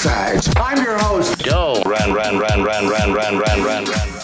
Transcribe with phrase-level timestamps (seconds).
[0.00, 0.48] exercise.
[0.56, 1.44] I'm your host.
[1.44, 4.19] Yo, ran, ran, ran, ran, ran, ran, ran, ran, ran.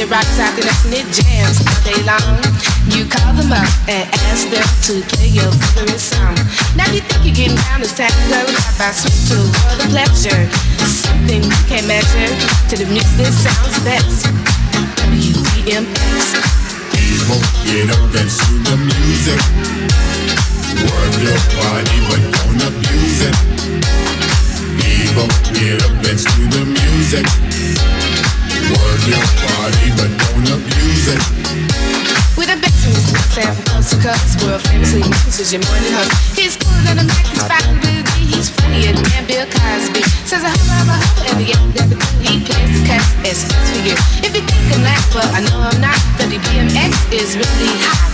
[0.00, 2.40] It rocks out the next and jams all day long.
[2.88, 6.32] You call them up and ask them to play your favorite song.
[6.72, 7.88] Now you think you're getting down to
[8.32, 10.48] girl, how about switch to world of pleasure?
[10.88, 12.32] Something you can't measure
[12.72, 14.24] to the music that sounds best.
[16.96, 19.40] People get up and sing the music.
[20.80, 23.36] Work your body, but don't abuse it.
[24.80, 27.26] People get up and sing the music.
[28.68, 31.22] Work your body, but don't abuse it.
[32.36, 32.70] With a the
[33.72, 33.82] known
[35.40, 35.92] as your morning.
[36.36, 36.56] He's
[37.00, 37.04] a
[37.48, 38.50] fine with me, he's
[39.26, 40.02] Bill Cosby.
[40.28, 40.52] Says a
[41.30, 41.52] and the
[41.88, 42.82] the he plays the
[43.70, 43.96] for you.
[44.24, 44.44] If you
[45.14, 45.98] well, I know I'm not.
[46.18, 48.10] WBMX is really hot.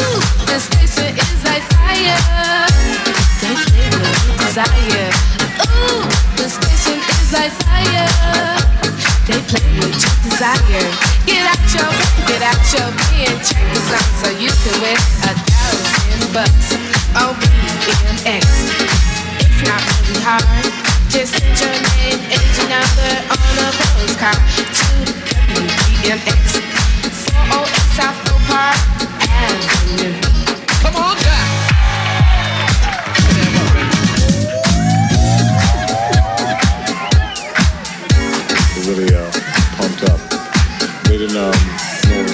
[0.00, 0.58] Ooh, the
[1.16, 2.18] is like fire.
[4.38, 5.10] Desire.
[5.68, 6.02] Ooh,
[6.36, 8.81] the station is like fire.
[9.22, 10.58] They play with your desire.
[11.26, 11.86] Get out your
[12.26, 16.74] get out your pen, check the song so you can win a thousand bucks
[17.14, 17.38] oh, on
[17.86, 18.42] BMX.
[19.38, 20.42] It's not really hard.
[21.06, 24.90] Just send your name and your number on a postcard to
[25.54, 26.58] WBMX.
[27.46, 28.18] 408 South
[28.50, 28.74] Park
[29.30, 30.18] Avenue.
[30.82, 31.51] Come on down.
[38.94, 39.30] Really uh,
[39.76, 40.20] pumped up.
[41.04, 41.52] They didn't um,
[42.08, 42.26] know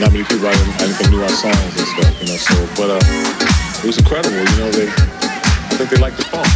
[0.00, 2.36] not many people I didn't, I didn't knew our songs and stuff, you know.
[2.36, 3.00] So, but uh,
[3.80, 4.70] it was incredible, you know.
[4.70, 6.46] They, I think they liked the funk.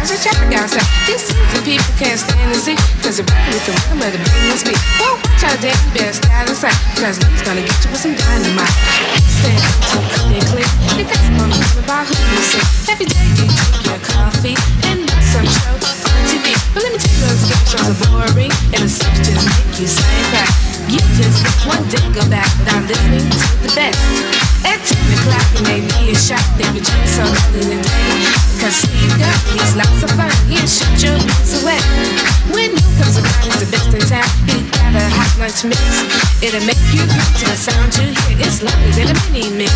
[0.00, 0.88] Wants you check outside.
[1.04, 2.76] This is the people can't stand to see.
[3.04, 4.80] Cause the rap with the rhythm of the business beat.
[4.96, 6.76] Well, watch out, Dan, best out of sight.
[6.96, 8.76] Cause he's gonna get you with some dynamite.
[9.28, 9.98] Stand to
[10.32, 10.70] they click.
[11.04, 12.64] That's on the about who you see.
[12.90, 13.52] Every day you drink
[13.84, 14.56] your coffee
[14.88, 16.09] and some show.
[16.74, 18.52] But let me tell you, shows are boring.
[18.74, 20.50] And just make you say back.
[20.90, 24.00] You just one day go back without listening to the best.
[24.66, 26.42] At 10 o'clock, and they be a shot.
[26.58, 28.50] They be drinking so early in the day.
[28.60, 30.28] Cause Steve got he's lots of fun.
[30.50, 31.80] He'll shoot your boots away.
[32.52, 34.28] When you comes around, he's the best in town.
[34.50, 35.80] He got a hot lunch mix.
[36.44, 38.36] It'll make you groove to the sound you hear.
[38.42, 39.72] It's lovely than a mini mix.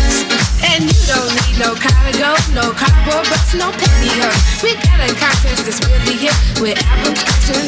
[0.61, 4.61] And you don't need no collar go, no cardboard butts, no pantyhose.
[4.61, 6.37] We got a contest that's really hip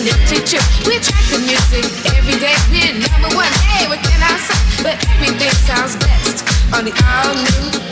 [0.03, 0.63] nifty trip.
[0.85, 2.55] We track the music every day.
[2.71, 3.51] We're number one.
[3.67, 3.87] Hey,
[4.39, 4.83] say?
[4.83, 6.43] But everything sounds best
[6.73, 6.91] on the
[7.35, 7.87] new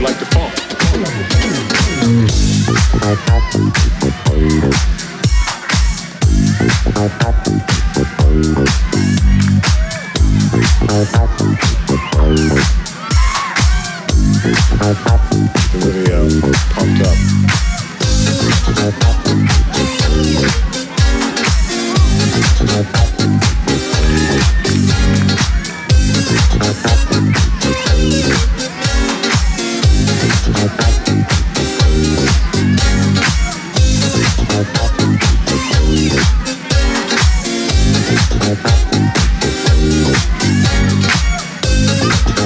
[0.00, 0.66] liked the funk.
[7.08, 7.35] Podcast.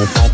[0.01, 0.30] Boom, boom.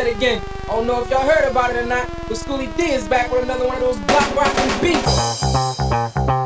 [0.00, 0.42] said again.
[0.62, 3.30] I don't know if y'all heard about it or not, but Schoolly D is back
[3.30, 6.39] with another one of those block rocking beats.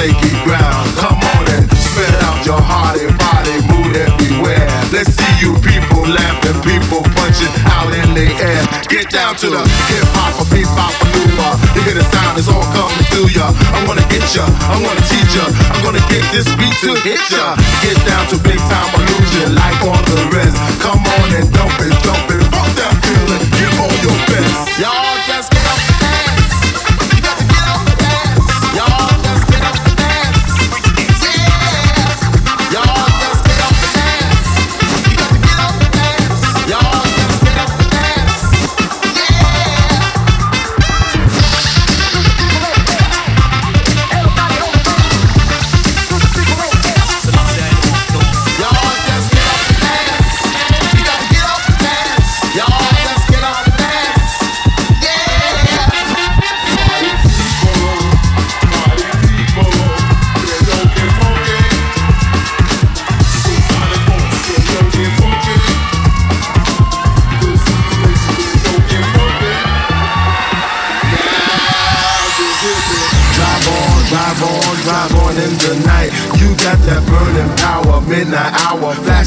[0.00, 0.88] Shaky ground.
[0.96, 4.64] Come on and spread out your hearty body, move everywhere.
[4.88, 8.64] Let's see you people laughing, people punching out in the air.
[8.88, 9.60] Get down to the
[9.92, 11.28] hip hop, a beat a new
[11.76, 13.52] You hear the sound, it's all coming through ya.
[13.76, 17.20] I'm gonna get ya, I'm gonna teach ya, I'm gonna get this beat to hit
[17.28, 17.60] ya.
[17.84, 20.56] Get down to big time illusion, like all the rest.
[20.80, 24.80] Come on and dump it, dump it, fuck that feeling, give all your best.
[24.80, 25.09] Y'all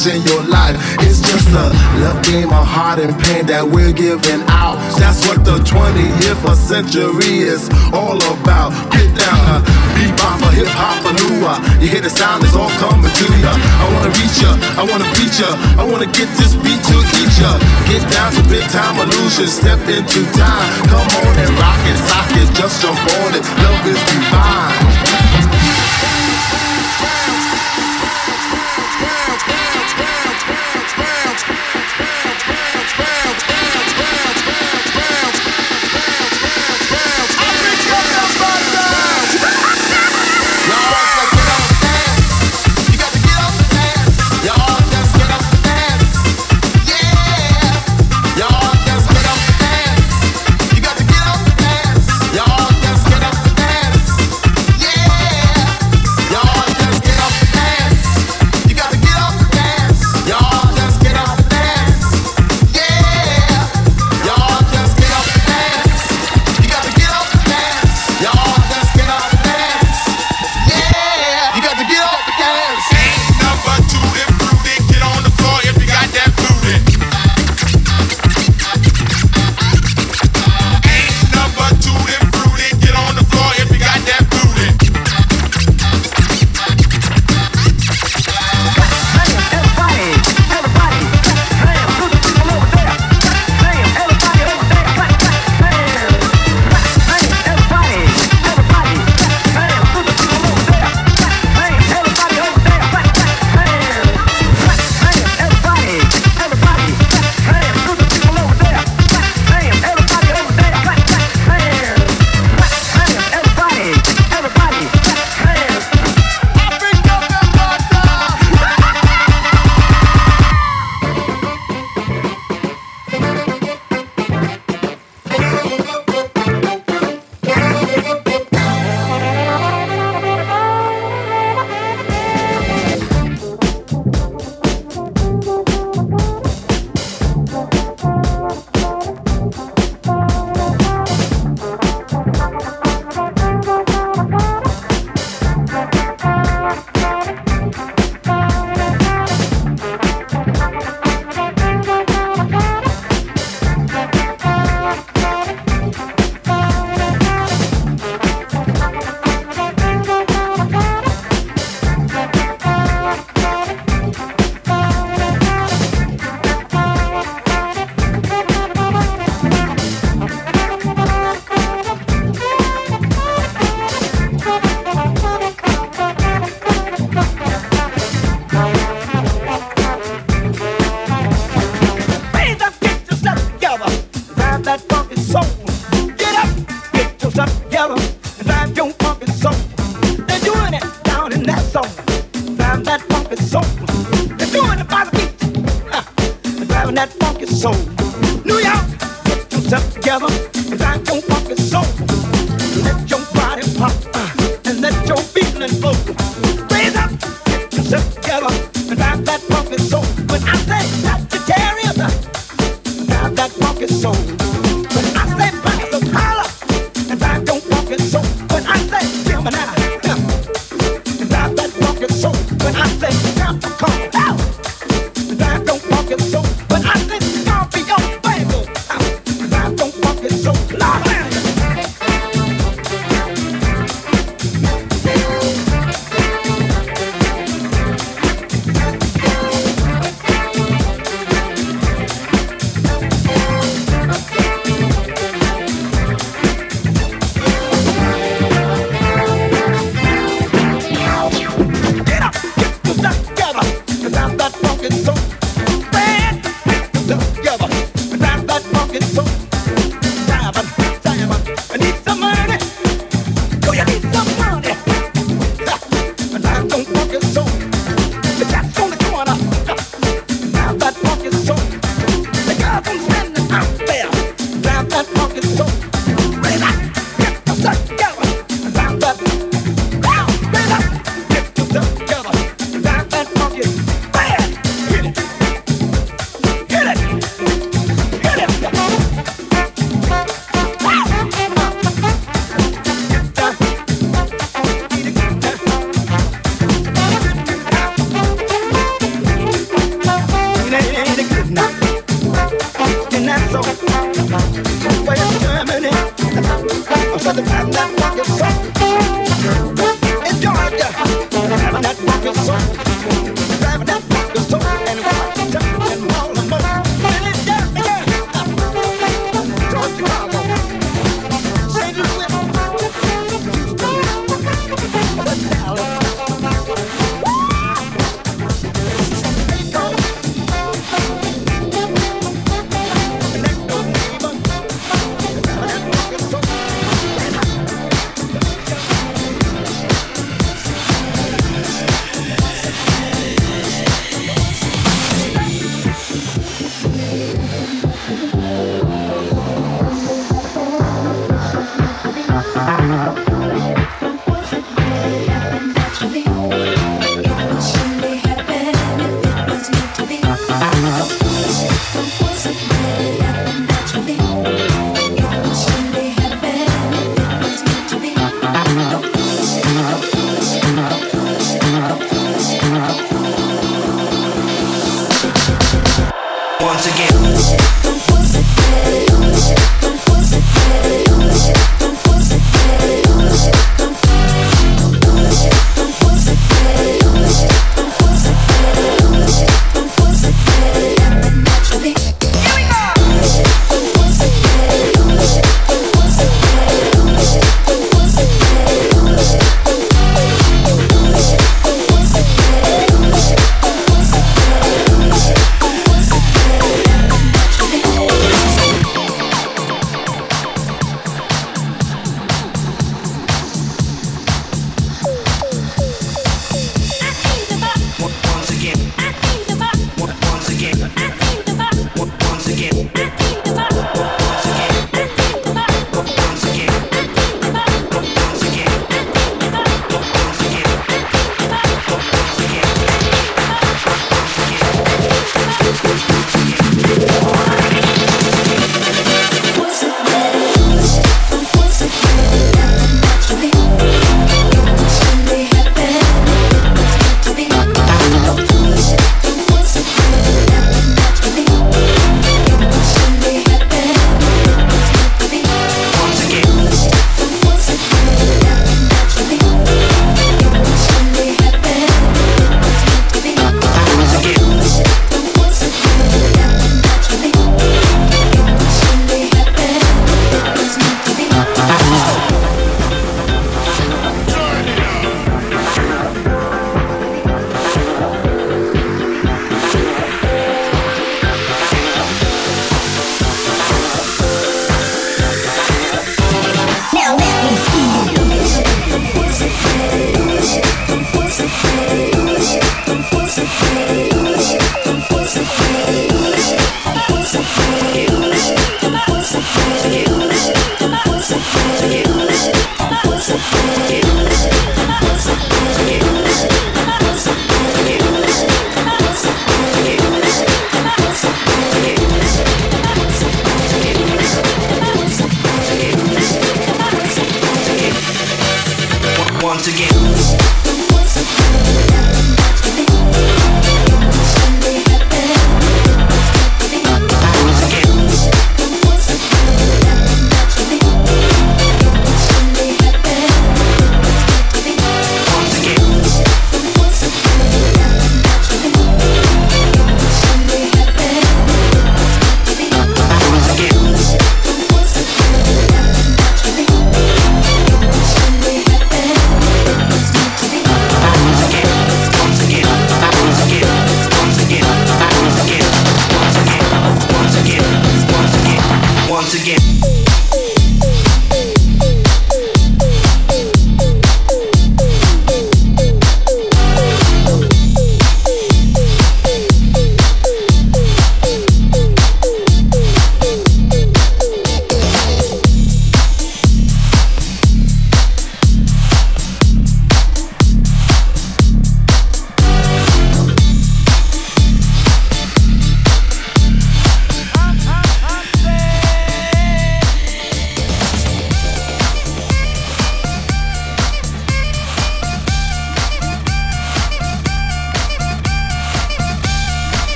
[0.00, 0.76] flashing your life.
[1.00, 1.68] It's just a
[2.00, 4.80] love game of heart and pain that we're giving out.
[4.96, 8.72] That's what the 20th century is all about.
[8.92, 9.60] Get down, uh,
[9.96, 11.60] bebop, hip hop, lua.
[11.80, 13.52] You hear the sound, it's all coming to ya.
[13.52, 17.36] I wanna reach ya, I wanna beat ya, I wanna get this beat to each
[17.40, 17.52] ya.
[17.88, 20.68] Get down to big time illusion, step into time.
[20.88, 21.52] Come on and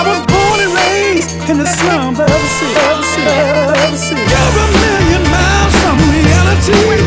[0.00, 2.72] I was born and raised in the slums of the city.
[4.32, 7.04] You're a million miles from reality.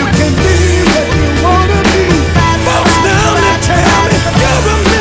[0.00, 0.56] You can be
[0.96, 2.08] what you wanna be.
[2.64, 4.95] Folks down there tell me you're a